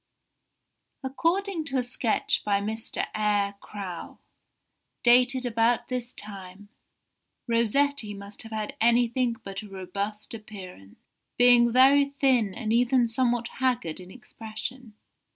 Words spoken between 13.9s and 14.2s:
in